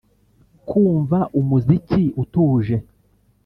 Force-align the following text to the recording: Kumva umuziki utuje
Kumva 0.67 1.17
umuziki 1.39 2.03
utuje 2.21 2.77